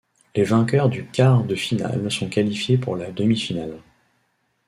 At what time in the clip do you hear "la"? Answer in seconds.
2.97-3.11